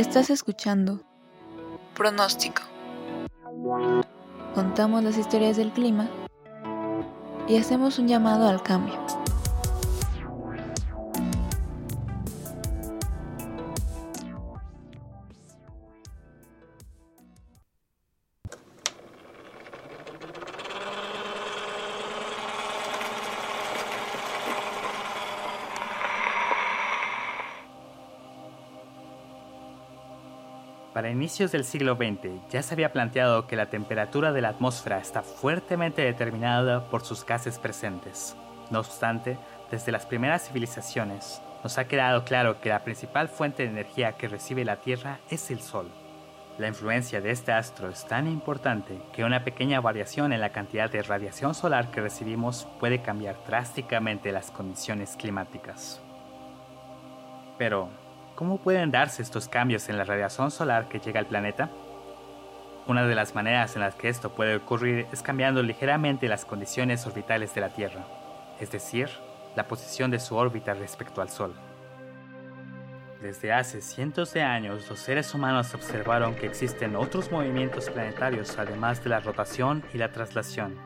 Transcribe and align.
Estás 0.00 0.30
escuchando 0.30 1.02
Pronóstico. 1.94 2.62
Contamos 4.54 5.04
las 5.04 5.18
historias 5.18 5.58
del 5.58 5.72
clima 5.72 6.08
y 7.46 7.58
hacemos 7.58 7.98
un 7.98 8.08
llamado 8.08 8.48
al 8.48 8.62
cambio. 8.62 8.94
Para 31.00 31.12
inicios 31.12 31.50
del 31.50 31.64
siglo 31.64 31.96
XX 31.96 32.28
ya 32.50 32.60
se 32.60 32.74
había 32.74 32.92
planteado 32.92 33.46
que 33.46 33.56
la 33.56 33.70
temperatura 33.70 34.34
de 34.34 34.42
la 34.42 34.50
atmósfera 34.50 34.98
está 34.98 35.22
fuertemente 35.22 36.02
determinada 36.02 36.90
por 36.90 37.02
sus 37.02 37.24
gases 37.24 37.58
presentes. 37.58 38.36
No 38.68 38.80
obstante, 38.80 39.38
desde 39.70 39.92
las 39.92 40.04
primeras 40.04 40.46
civilizaciones, 40.46 41.40
nos 41.64 41.78
ha 41.78 41.88
quedado 41.88 42.26
claro 42.26 42.60
que 42.60 42.68
la 42.68 42.84
principal 42.84 43.30
fuente 43.30 43.62
de 43.62 43.70
energía 43.70 44.18
que 44.18 44.28
recibe 44.28 44.62
la 44.62 44.76
Tierra 44.76 45.20
es 45.30 45.50
el 45.50 45.62
Sol. 45.62 45.88
La 46.58 46.68
influencia 46.68 47.22
de 47.22 47.30
este 47.30 47.52
astro 47.52 47.88
es 47.88 48.04
tan 48.04 48.26
importante 48.26 49.00
que 49.14 49.24
una 49.24 49.42
pequeña 49.42 49.80
variación 49.80 50.34
en 50.34 50.42
la 50.42 50.52
cantidad 50.52 50.90
de 50.90 51.00
radiación 51.00 51.54
solar 51.54 51.90
que 51.90 52.02
recibimos 52.02 52.68
puede 52.78 53.00
cambiar 53.00 53.38
drásticamente 53.46 54.32
las 54.32 54.50
condiciones 54.50 55.16
climáticas. 55.16 56.02
Pero, 57.56 57.88
¿Cómo 58.40 58.56
pueden 58.56 58.90
darse 58.90 59.20
estos 59.20 59.48
cambios 59.48 59.90
en 59.90 59.98
la 59.98 60.04
radiación 60.04 60.50
solar 60.50 60.88
que 60.88 60.98
llega 60.98 61.20
al 61.20 61.26
planeta? 61.26 61.68
Una 62.86 63.06
de 63.06 63.14
las 63.14 63.34
maneras 63.34 63.76
en 63.76 63.82
las 63.82 63.96
que 63.96 64.08
esto 64.08 64.34
puede 64.34 64.56
ocurrir 64.56 65.06
es 65.12 65.20
cambiando 65.20 65.62
ligeramente 65.62 66.26
las 66.26 66.46
condiciones 66.46 67.06
orbitales 67.06 67.54
de 67.54 67.60
la 67.60 67.68
Tierra, 67.68 68.06
es 68.58 68.70
decir, 68.70 69.10
la 69.56 69.68
posición 69.68 70.10
de 70.10 70.18
su 70.18 70.36
órbita 70.36 70.72
respecto 70.72 71.20
al 71.20 71.28
Sol. 71.28 71.52
Desde 73.20 73.52
hace 73.52 73.82
cientos 73.82 74.32
de 74.32 74.40
años, 74.40 74.88
los 74.88 75.00
seres 75.00 75.34
humanos 75.34 75.74
observaron 75.74 76.34
que 76.34 76.46
existen 76.46 76.96
otros 76.96 77.30
movimientos 77.30 77.90
planetarios 77.90 78.58
además 78.58 79.04
de 79.04 79.10
la 79.10 79.20
rotación 79.20 79.84
y 79.92 79.98
la 79.98 80.12
traslación, 80.12 80.78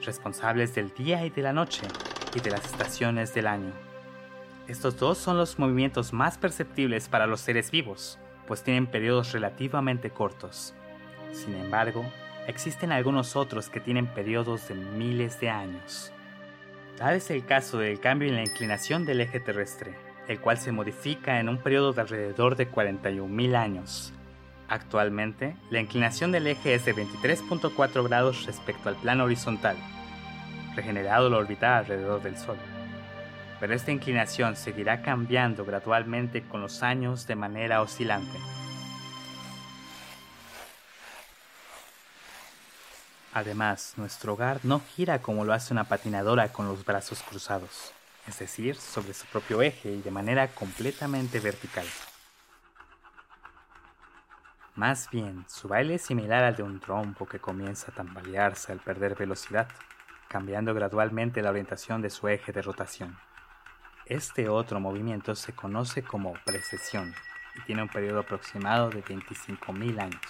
responsables 0.00 0.74
del 0.74 0.94
día 0.94 1.26
y 1.26 1.28
de 1.28 1.42
la 1.42 1.52
noche 1.52 1.86
y 2.34 2.40
de 2.40 2.50
las 2.50 2.64
estaciones 2.64 3.34
del 3.34 3.46
año. 3.46 3.93
Estos 4.66 4.96
dos 4.98 5.18
son 5.18 5.36
los 5.36 5.58
movimientos 5.58 6.14
más 6.14 6.38
perceptibles 6.38 7.08
para 7.10 7.26
los 7.26 7.40
seres 7.40 7.70
vivos, 7.70 8.18
pues 8.46 8.62
tienen 8.62 8.86
periodos 8.86 9.32
relativamente 9.32 10.08
cortos. 10.08 10.74
Sin 11.32 11.54
embargo, 11.54 12.02
existen 12.46 12.90
algunos 12.90 13.36
otros 13.36 13.68
que 13.68 13.80
tienen 13.80 14.06
periodos 14.06 14.68
de 14.68 14.74
miles 14.74 15.38
de 15.38 15.50
años. 15.50 16.12
Tal 16.96 17.16
es 17.16 17.30
el 17.30 17.44
caso 17.44 17.78
del 17.78 18.00
cambio 18.00 18.28
en 18.28 18.36
la 18.36 18.42
inclinación 18.42 19.04
del 19.04 19.20
eje 19.20 19.38
terrestre, 19.38 19.94
el 20.28 20.40
cual 20.40 20.56
se 20.56 20.72
modifica 20.72 21.40
en 21.40 21.50
un 21.50 21.58
periodo 21.58 21.92
de 21.92 22.00
alrededor 22.00 22.56
de 22.56 22.70
41.000 22.70 23.56
años. 23.56 24.14
Actualmente, 24.68 25.56
la 25.68 25.80
inclinación 25.80 26.32
del 26.32 26.46
eje 26.46 26.72
es 26.72 26.86
de 26.86 26.94
23.4 26.94 28.08
grados 28.08 28.46
respecto 28.46 28.88
al 28.88 28.96
plano 28.96 29.24
horizontal, 29.24 29.76
regenerado 30.74 31.28
la 31.28 31.36
órbita 31.36 31.76
alrededor 31.76 32.22
del 32.22 32.38
Sol 32.38 32.56
pero 33.64 33.76
esta 33.76 33.92
inclinación 33.92 34.56
seguirá 34.56 35.00
cambiando 35.00 35.64
gradualmente 35.64 36.42
con 36.42 36.60
los 36.60 36.82
años 36.82 37.26
de 37.26 37.34
manera 37.34 37.80
oscilante. 37.80 38.38
Además, 43.32 43.94
nuestro 43.96 44.34
hogar 44.34 44.60
no 44.64 44.82
gira 44.94 45.22
como 45.22 45.46
lo 45.46 45.54
hace 45.54 45.72
una 45.72 45.84
patinadora 45.84 46.52
con 46.52 46.68
los 46.68 46.84
brazos 46.84 47.22
cruzados, 47.22 47.92
es 48.28 48.38
decir, 48.38 48.76
sobre 48.76 49.14
su 49.14 49.24
propio 49.28 49.62
eje 49.62 49.92
y 49.92 50.02
de 50.02 50.10
manera 50.10 50.48
completamente 50.48 51.40
vertical. 51.40 51.86
Más 54.74 55.08
bien, 55.10 55.46
su 55.48 55.68
baile 55.68 55.94
es 55.94 56.02
similar 56.02 56.44
al 56.44 56.54
de 56.54 56.64
un 56.64 56.80
trompo 56.80 57.24
que 57.24 57.38
comienza 57.38 57.90
a 57.90 57.94
tambalearse 57.94 58.72
al 58.72 58.80
perder 58.80 59.14
velocidad, 59.14 59.68
cambiando 60.28 60.74
gradualmente 60.74 61.40
la 61.40 61.48
orientación 61.48 62.02
de 62.02 62.10
su 62.10 62.28
eje 62.28 62.52
de 62.52 62.60
rotación. 62.60 63.16
Este 64.06 64.50
otro 64.50 64.80
movimiento 64.80 65.34
se 65.34 65.54
conoce 65.54 66.02
como 66.02 66.34
precesión 66.44 67.14
y 67.56 67.62
tiene 67.62 67.82
un 67.82 67.88
periodo 67.88 68.20
aproximado 68.20 68.90
de 68.90 69.02
25.000 69.02 69.98
años. 69.98 70.20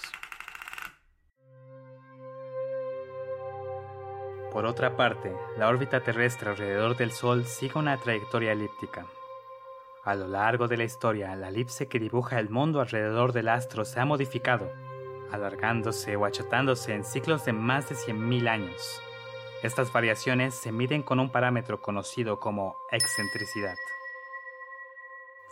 Por 4.52 4.64
otra 4.64 4.96
parte, 4.96 5.34
la 5.58 5.66
órbita 5.66 6.04
terrestre 6.04 6.50
alrededor 6.50 6.96
del 6.96 7.10
Sol 7.10 7.44
sigue 7.44 7.76
una 7.76 7.98
trayectoria 7.98 8.52
elíptica. 8.52 9.06
A 10.04 10.14
lo 10.14 10.28
largo 10.28 10.68
de 10.68 10.76
la 10.76 10.84
historia, 10.84 11.34
la 11.34 11.48
elipse 11.48 11.88
que 11.88 11.98
dibuja 11.98 12.38
el 12.38 12.50
mundo 12.50 12.80
alrededor 12.80 13.32
del 13.32 13.48
astro 13.48 13.84
se 13.84 13.98
ha 13.98 14.04
modificado, 14.04 14.70
alargándose 15.32 16.14
o 16.14 16.26
achatándose 16.26 16.94
en 16.94 17.02
ciclos 17.02 17.44
de 17.44 17.52
más 17.52 17.88
de 17.88 17.96
100.000 17.96 18.48
años. 18.48 19.02
Estas 19.62 19.92
variaciones 19.92 20.54
se 20.54 20.72
miden 20.72 21.02
con 21.02 21.20
un 21.20 21.30
parámetro 21.30 21.80
conocido 21.80 22.38
como 22.38 22.76
excentricidad. 22.90 23.76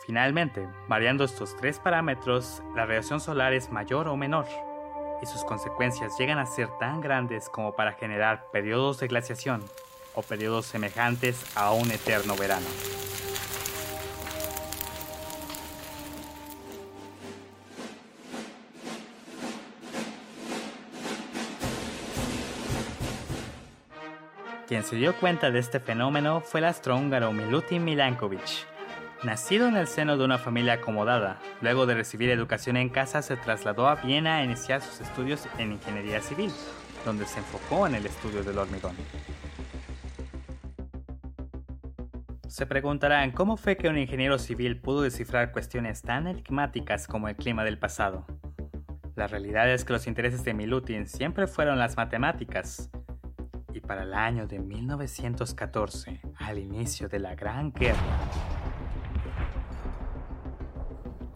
Finalmente, 0.04 0.68
variando 0.88 1.24
estos 1.24 1.56
tres 1.56 1.78
parámetros, 1.78 2.62
la 2.74 2.86
radiación 2.86 3.20
solar 3.20 3.52
es 3.52 3.70
mayor 3.70 4.08
o 4.08 4.16
menor, 4.16 4.46
y 5.22 5.26
sus 5.26 5.44
consecuencias 5.44 6.18
llegan 6.18 6.38
a 6.38 6.46
ser 6.46 6.68
tan 6.78 7.00
grandes 7.00 7.48
como 7.48 7.74
para 7.74 7.92
generar 7.92 8.50
periodos 8.50 8.98
de 8.98 9.06
glaciación 9.06 9.62
o 10.14 10.22
periodos 10.22 10.66
semejantes 10.66 11.56
a 11.56 11.72
un 11.72 11.90
eterno 11.90 12.36
verano. 12.36 12.66
Quien 24.72 24.84
se 24.84 24.96
dio 24.96 25.14
cuenta 25.14 25.50
de 25.50 25.58
este 25.58 25.80
fenómeno 25.80 26.40
fue 26.40 26.60
el 26.60 26.64
astrohúngaro 26.64 27.30
Milutin 27.30 27.84
Milankovic. 27.84 28.66
Nacido 29.22 29.68
en 29.68 29.76
el 29.76 29.86
seno 29.86 30.16
de 30.16 30.24
una 30.24 30.38
familia 30.38 30.72
acomodada, 30.72 31.38
luego 31.60 31.84
de 31.84 31.92
recibir 31.92 32.30
educación 32.30 32.78
en 32.78 32.88
casa 32.88 33.20
se 33.20 33.36
trasladó 33.36 33.86
a 33.86 33.96
Viena 33.96 34.36
a 34.36 34.44
iniciar 34.44 34.80
sus 34.80 35.02
estudios 35.02 35.46
en 35.58 35.72
ingeniería 35.72 36.22
civil, 36.22 36.50
donde 37.04 37.26
se 37.26 37.40
enfocó 37.40 37.86
en 37.86 37.96
el 37.96 38.06
estudio 38.06 38.42
del 38.42 38.56
hormigón. 38.56 38.96
Se 42.48 42.64
preguntarán 42.64 43.32
cómo 43.32 43.58
fue 43.58 43.76
que 43.76 43.90
un 43.90 43.98
ingeniero 43.98 44.38
civil 44.38 44.80
pudo 44.80 45.02
descifrar 45.02 45.52
cuestiones 45.52 46.00
tan 46.00 46.26
enigmáticas 46.26 47.06
como 47.06 47.28
el 47.28 47.36
clima 47.36 47.62
del 47.62 47.76
pasado. 47.76 48.24
La 49.16 49.26
realidad 49.26 49.70
es 49.70 49.84
que 49.84 49.92
los 49.92 50.06
intereses 50.06 50.42
de 50.44 50.54
Milutin 50.54 51.06
siempre 51.06 51.46
fueron 51.46 51.78
las 51.78 51.98
matemáticas, 51.98 52.90
y 53.74 53.80
para 53.80 54.02
el 54.02 54.14
año 54.14 54.46
de 54.46 54.58
1914, 54.58 56.20
al 56.36 56.58
inicio 56.58 57.08
de 57.08 57.18
la 57.18 57.34
Gran 57.34 57.72
Guerra, 57.72 57.98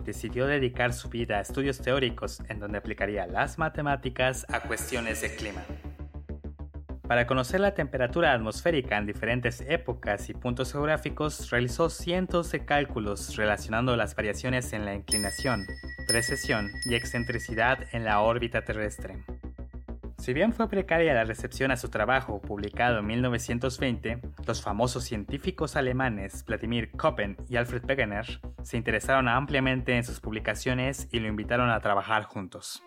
decidió 0.05 0.47
dedicar 0.47 0.93
su 0.93 1.09
vida 1.09 1.39
a 1.39 1.41
estudios 1.41 1.81
teóricos 1.81 2.41
en 2.49 2.61
donde 2.61 2.79
aplicaría 2.79 3.27
las 3.27 3.59
matemáticas 3.59 4.47
a 4.53 4.61
cuestiones 4.61 5.21
de 5.21 5.35
clima. 5.35 5.63
Para 7.09 7.29
conocer 7.29 7.61
la 7.61 7.75
temperatura 7.75 8.33
atmosférica 8.33 8.99
en 8.99 9.07
diferentes 9.07 9.61
épocas 9.61 10.29
y 10.29 10.35
puntos 10.35 10.73
geográficos, 10.73 11.51
realizó 11.51 11.89
cientos 11.89 12.51
de 12.51 12.65
cálculos 12.65 13.37
relacionando 13.37 13.97
las 13.97 14.17
variaciones 14.17 14.73
en 14.73 14.85
la 14.85 14.95
inclinación, 14.95 15.65
precesión 16.09 16.69
y 16.85 16.97
excentricidad 16.97 17.79
en 17.93 18.05
la 18.05 18.21
órbita 18.21 18.65
terrestre. 18.65 19.23
Si 20.27 20.35
bien 20.35 20.53
fue 20.53 20.69
precaria 20.69 21.15
la 21.15 21.23
recepción 21.23 21.71
a 21.71 21.77
su 21.77 21.89
trabajo 21.89 22.41
publicado 22.41 22.99
en 22.99 23.07
1920, 23.07 24.23
los 24.45 24.61
famosos 24.61 25.05
científicos 25.05 25.77
alemanes 25.77 26.45
Vladimir 26.45 26.91
Koppen 26.91 27.37
y 27.49 27.55
Alfred 27.55 27.85
Wegener 27.89 28.41
se 28.65 28.77
interesaron 28.77 29.29
ampliamente 29.29 29.97
en 29.97 30.03
sus 30.03 30.19
publicaciones 30.19 31.07
y 31.13 31.21
lo 31.21 31.29
invitaron 31.29 31.71
a 31.71 31.79
trabajar 31.79 32.25
juntos. 32.25 32.83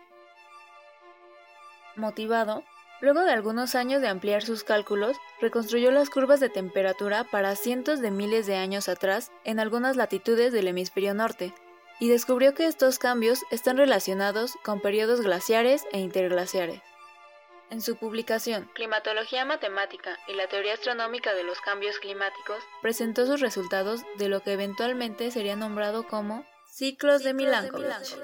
Motivado, 1.96 2.66
luego 3.00 3.22
de 3.22 3.32
algunos 3.32 3.74
años 3.74 4.02
de 4.02 4.10
ampliar 4.10 4.42
sus 4.42 4.66
cálculos, 4.66 5.16
reconstruyó 5.40 5.92
las 5.92 6.10
curvas 6.10 6.42
de 6.42 6.50
temperatura 6.50 7.24
para 7.24 7.56
cientos 7.56 8.02
de 8.02 8.12
miles 8.12 8.48
de 8.48 8.58
años 8.58 8.90
atrás 8.90 9.32
en 9.46 9.62
algunas 9.62 9.96
latitudes 9.96 10.52
del 10.52 10.68
hemisferio 10.68 11.14
norte, 11.14 11.54
y 12.02 12.10
descubrió 12.10 12.54
que 12.54 12.66
estos 12.66 13.00
cambios 13.00 13.46
están 13.50 13.78
relacionados 13.78 14.58
con 14.66 14.82
periodos 14.82 15.22
glaciares 15.22 15.86
e 15.94 16.02
interglaciares. 16.02 16.82
En 17.72 17.82
su 17.82 17.98
publicación. 17.98 18.70
Climatología 18.74 19.46
Matemática 19.46 20.18
y 20.28 20.34
la 20.34 20.48
Teoría 20.48 20.74
Astronómica 20.74 21.34
de 21.36 21.44
los 21.44 21.62
Cambios 21.62 22.00
Climáticos, 22.00 22.58
presentó 22.82 23.28
sus 23.28 23.42
resultados 23.42 24.02
de 24.18 24.28
lo 24.28 24.42
que 24.42 24.54
eventualmente 24.54 25.30
sería 25.30 25.56
nombrado 25.56 26.08
como 26.08 26.46
Ciclos 26.72 27.24
de 27.24 27.34
Milankovitch. 27.34 28.18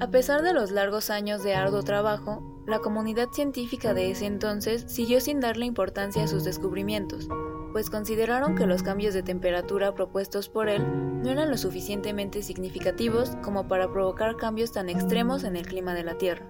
A 0.00 0.10
pesar 0.10 0.42
de 0.42 0.52
los 0.52 0.70
largos 0.70 1.10
años 1.10 1.42
de 1.42 1.54
arduo 1.54 1.82
trabajo, 1.82 2.62
la 2.66 2.78
comunidad 2.78 3.28
científica 3.32 3.94
de 3.94 4.10
ese 4.10 4.26
entonces 4.26 4.84
siguió 4.88 5.20
sin 5.20 5.40
darle 5.40 5.66
importancia 5.66 6.24
a 6.24 6.28
sus 6.28 6.44
descubrimientos, 6.44 7.28
pues 7.72 7.90
consideraron 7.90 8.54
que 8.54 8.66
los 8.66 8.82
cambios 8.82 9.14
de 9.14 9.22
temperatura 9.22 9.94
propuestos 9.94 10.48
por 10.48 10.68
él 10.68 10.84
no 11.22 11.30
eran 11.30 11.50
lo 11.50 11.56
suficientemente 11.56 12.42
significativos 12.42 13.36
como 13.42 13.66
para 13.68 13.90
provocar 13.90 14.36
cambios 14.36 14.72
tan 14.72 14.88
extremos 14.88 15.44
en 15.44 15.56
el 15.56 15.66
clima 15.66 15.94
de 15.94 16.04
la 16.04 16.18
Tierra. 16.18 16.46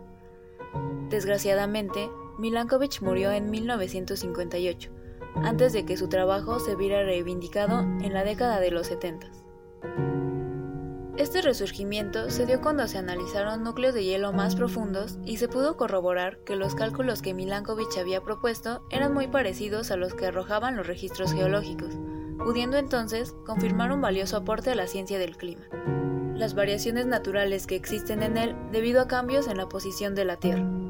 Desgraciadamente, 1.08 2.10
Milankovitch 2.38 3.02
murió 3.02 3.30
en 3.30 3.50
1958, 3.50 4.90
antes 5.36 5.72
de 5.72 5.84
que 5.84 5.96
su 5.96 6.08
trabajo 6.08 6.58
se 6.58 6.74
viera 6.74 7.02
reivindicado 7.04 7.80
en 7.80 8.12
la 8.12 8.24
década 8.24 8.60
de 8.60 8.70
los 8.70 8.86
70. 8.86 9.30
Este 11.19 11.43
resurgimiento 11.43 12.31
se 12.31 12.47
dio 12.47 12.62
cuando 12.62 12.88
se 12.88 12.97
analizaron 12.97 13.62
núcleos 13.62 13.93
de 13.93 14.03
hielo 14.03 14.32
más 14.32 14.56
profundos 14.56 15.19
y 15.26 15.37
se 15.37 15.47
pudo 15.47 15.76
corroborar 15.76 16.38
que 16.38 16.56
los 16.56 16.75
cálculos 16.75 17.20
que 17.20 17.35
Milankovitch 17.35 17.99
había 17.99 18.23
propuesto 18.23 18.82
eran 18.91 19.12
muy 19.12 19.29
parecidos 19.29 19.91
a 19.91 19.97
los 19.97 20.14
que 20.14 20.26
arrojaban 20.26 20.75
los 20.75 20.87
registros 20.87 21.35
geológicos, 21.35 21.94
pudiendo 22.38 22.79
entonces 22.79 23.35
confirmar 23.44 23.93
un 23.93 24.00
valioso 24.00 24.38
aporte 24.38 24.70
a 24.70 24.75
la 24.75 24.87
ciencia 24.87 25.19
del 25.19 25.37
clima. 25.37 25.69
Las 26.35 26.55
variaciones 26.55 27.05
naturales 27.05 27.67
que 27.67 27.76
existen 27.76 28.23
en 28.23 28.38
él 28.38 28.56
debido 28.73 29.03
a 29.03 29.06
cambios 29.06 29.49
en 29.49 29.58
la 29.58 29.69
posición 29.69 30.15
de 30.15 30.25
la 30.25 30.38
Tierra. 30.38 30.81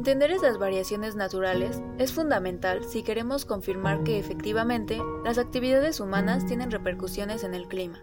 Entender 0.00 0.30
esas 0.30 0.56
variaciones 0.56 1.14
naturales 1.14 1.82
es 1.98 2.14
fundamental 2.14 2.82
si 2.84 3.02
queremos 3.02 3.44
confirmar 3.44 4.02
que 4.02 4.18
efectivamente 4.18 4.98
las 5.24 5.36
actividades 5.36 6.00
humanas 6.00 6.46
tienen 6.46 6.70
repercusiones 6.70 7.44
en 7.44 7.52
el 7.52 7.68
clima. 7.68 8.02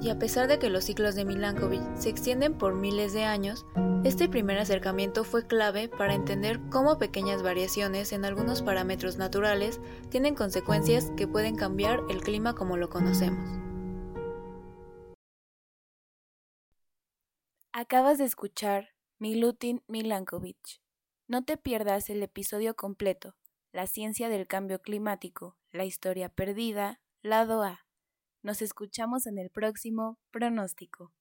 Y 0.00 0.08
a 0.08 0.18
pesar 0.18 0.48
de 0.48 0.58
que 0.58 0.70
los 0.70 0.84
ciclos 0.84 1.14
de 1.14 1.26
Milankovitch 1.26 1.82
se 1.96 2.08
extienden 2.08 2.56
por 2.56 2.72
miles 2.72 3.12
de 3.12 3.24
años, 3.24 3.66
este 4.04 4.26
primer 4.30 4.56
acercamiento 4.56 5.22
fue 5.22 5.46
clave 5.46 5.90
para 5.90 6.14
entender 6.14 6.58
cómo 6.70 6.96
pequeñas 6.96 7.42
variaciones 7.42 8.14
en 8.14 8.24
algunos 8.24 8.62
parámetros 8.62 9.18
naturales 9.18 9.82
tienen 10.08 10.34
consecuencias 10.34 11.12
que 11.14 11.28
pueden 11.28 11.56
cambiar 11.56 12.00
el 12.08 12.22
clima 12.22 12.54
como 12.54 12.78
lo 12.78 12.88
conocemos. 12.88 13.46
Acabas 17.74 18.16
de 18.16 18.24
escuchar 18.24 18.88
Milutin 19.22 19.82
Milankovitch. 19.86 20.80
No 21.28 21.44
te 21.44 21.58
pierdas 21.58 22.08
el 22.08 22.22
episodio 22.22 22.74
completo, 22.74 23.36
La 23.70 23.86
ciencia 23.86 24.30
del 24.30 24.46
cambio 24.46 24.80
climático, 24.80 25.58
la 25.72 25.84
historia 25.84 26.30
perdida, 26.30 27.02
lado 27.20 27.62
A. 27.62 27.86
Nos 28.42 28.62
escuchamos 28.62 29.26
en 29.26 29.36
el 29.36 29.50
próximo 29.50 30.18
pronóstico. 30.30 31.12